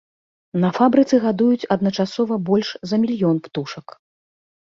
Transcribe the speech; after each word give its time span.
На 0.61 0.69
фабрыцы 0.77 1.15
гадуюць 1.25 1.67
адначасова 1.75 2.33
больш 2.49 2.69
за 2.93 3.01
мільён 3.05 3.35
птушак. 3.49 3.87